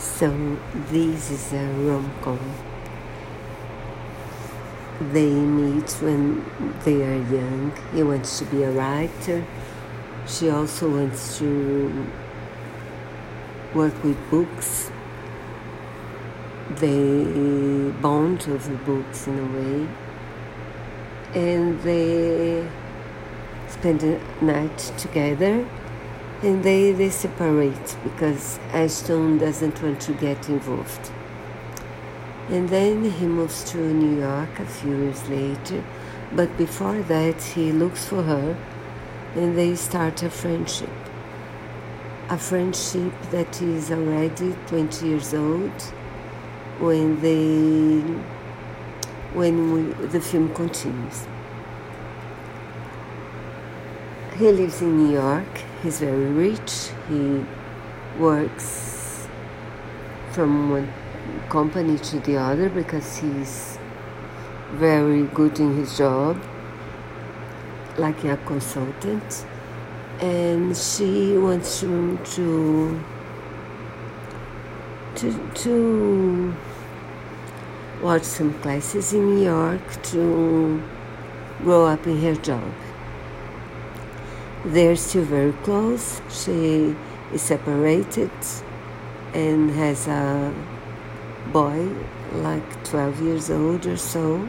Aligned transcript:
So 0.00 0.56
this 0.90 1.30
is 1.30 1.52
a 1.52 1.66
rom-com. 1.84 2.40
They 5.12 5.28
meet 5.28 5.90
when 6.00 6.42
they 6.84 7.02
are 7.02 7.22
young. 7.30 7.72
He 7.92 8.02
wants 8.02 8.38
to 8.38 8.46
be 8.46 8.62
a 8.62 8.70
writer. 8.70 9.44
She 10.26 10.48
also 10.48 10.88
wants 10.88 11.36
to 11.38 12.06
work 13.74 14.02
with 14.02 14.16
books. 14.30 14.90
They 16.76 17.90
bond 18.00 18.48
over 18.48 18.76
books 18.86 19.26
in 19.26 19.38
a 19.38 19.48
way. 19.52 19.88
And 21.34 21.78
they 21.82 22.66
spend 23.68 24.02
a 24.02 24.18
night 24.42 24.78
together 24.96 25.68
and 26.42 26.62
they, 26.62 26.92
they 26.92 27.10
separate 27.10 27.96
because 28.02 28.58
Ashton 28.72 29.38
doesn't 29.38 29.82
want 29.82 30.00
to 30.02 30.12
get 30.14 30.48
involved. 30.48 31.10
And 32.48 32.68
then 32.68 33.10
he 33.10 33.26
moves 33.26 33.62
to 33.72 33.78
New 33.78 34.20
York 34.20 34.58
a 34.58 34.66
few 34.66 34.96
years 34.96 35.28
later, 35.28 35.84
but 36.32 36.56
before 36.56 37.02
that, 37.02 37.42
he 37.42 37.72
looks 37.72 38.06
for 38.06 38.22
her 38.22 38.56
and 39.34 39.56
they 39.56 39.76
start 39.76 40.22
a 40.22 40.30
friendship. 40.30 40.90
A 42.30 42.38
friendship 42.38 43.12
that 43.30 43.60
is 43.60 43.90
already 43.90 44.56
20 44.66 45.06
years 45.06 45.34
old 45.34 45.80
when 46.78 47.20
they 47.20 48.00
when 49.34 49.72
we, 49.72 50.06
the 50.06 50.20
film 50.20 50.52
continues. 50.54 51.26
He 54.36 54.50
lives 54.50 54.80
in 54.80 54.96
New 54.96 55.12
York. 55.12 55.69
He's 55.82 55.98
very 56.00 56.26
rich. 56.26 56.90
He 57.08 57.42
works 58.18 59.26
from 60.32 60.70
one 60.70 60.92
company 61.48 61.96
to 61.96 62.20
the 62.20 62.36
other 62.36 62.68
because 62.68 63.16
he's 63.16 63.78
very 64.72 65.22
good 65.22 65.58
in 65.58 65.76
his 65.76 65.96
job, 65.96 66.38
like 67.96 68.22
a 68.24 68.36
consultant. 68.44 69.46
And 70.20 70.76
she 70.76 71.38
wants 71.38 71.82
him 71.82 72.22
to 72.36 73.00
to 75.14 75.50
to 75.54 76.54
watch 78.02 78.22
some 78.22 78.52
classes 78.60 79.14
in 79.14 79.34
New 79.34 79.44
York 79.44 80.02
to 80.02 80.82
grow 81.62 81.86
up 81.86 82.06
in 82.06 82.20
her 82.20 82.34
job. 82.34 82.72
They're 84.64 84.96
still 84.96 85.24
very 85.24 85.52
close. 85.64 86.20
She 86.30 86.94
is 87.32 87.42
separated 87.42 88.30
and 89.32 89.70
has 89.70 90.06
a 90.06 90.52
boy, 91.52 91.88
like 92.34 92.84
12 92.84 93.22
years 93.22 93.50
old 93.50 93.86
or 93.86 93.96
so. 93.96 94.48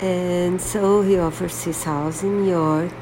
And 0.00 0.60
so 0.60 1.02
he 1.02 1.18
offers 1.18 1.64
his 1.64 1.84
house 1.84 2.22
in 2.22 2.42
New 2.42 2.50
York. 2.50 2.94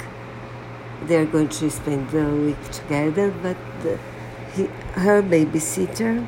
They're 1.03 1.27
going 1.27 1.48
to 1.48 1.70
spend 1.70 2.11
the 2.11 2.25
week 2.25 2.70
together, 2.70 3.30
but 3.42 3.56
the, 3.83 3.98
he, 4.55 4.64
her 5.01 5.23
babysitter 5.23 6.27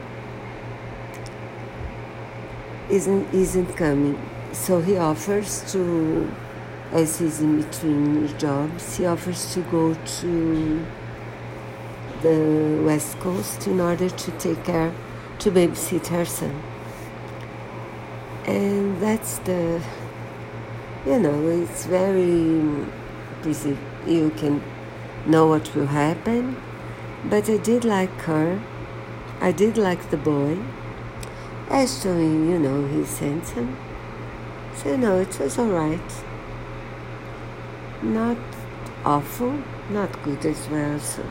isn't 2.90 3.32
isn't 3.32 3.76
coming. 3.76 4.18
So 4.52 4.80
he 4.80 4.96
offers 4.96 5.62
to, 5.72 6.30
as 6.92 7.18
he's 7.18 7.40
in 7.40 7.62
between 7.62 8.38
jobs, 8.38 8.96
he 8.96 9.06
offers 9.06 9.52
to 9.54 9.60
go 9.62 9.94
to 9.94 10.86
the 12.22 12.82
West 12.84 13.18
Coast 13.20 13.66
in 13.66 13.80
order 13.80 14.08
to 14.08 14.30
take 14.32 14.64
care 14.64 14.92
to 15.38 15.50
babysit 15.50 16.06
her 16.08 16.24
son. 16.24 16.62
And 18.46 19.00
that's 19.00 19.38
the, 19.40 19.82
you 21.06 21.18
know, 21.18 21.48
it's 21.48 21.84
very 21.84 22.84
busy. 23.42 23.76
You 24.06 24.30
can 24.30 24.62
know 25.26 25.46
what 25.46 25.74
will 25.74 25.86
happen. 25.86 26.56
But 27.24 27.50
I 27.50 27.58
did 27.58 27.84
like 27.84 28.22
her. 28.22 28.60
I 29.40 29.52
did 29.52 29.76
like 29.76 30.10
the 30.10 30.16
boy. 30.16 30.58
Ashton, 31.68 32.48
you 32.48 32.58
know, 32.58 32.86
he's 32.86 33.18
handsome. 33.18 33.76
So, 34.74 34.96
no, 34.96 35.18
it 35.20 35.38
was 35.38 35.58
alright. 35.58 36.24
Not 38.02 38.38
awful, 39.04 39.52
not 39.90 40.22
good 40.22 40.44
as 40.46 40.68
well. 40.68 40.98
So. 41.00 41.24